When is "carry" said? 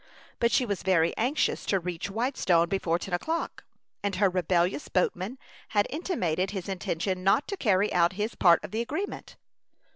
7.55-7.93